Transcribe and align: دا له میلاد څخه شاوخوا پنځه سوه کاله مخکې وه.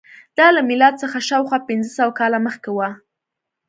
دا 0.37 0.47
له 0.55 0.61
میلاد 0.69 0.93
څخه 1.03 1.17
شاوخوا 1.29 1.59
پنځه 1.69 1.91
سوه 1.97 2.13
کاله 2.19 2.39
مخکې 2.47 2.69
وه. 2.77 2.89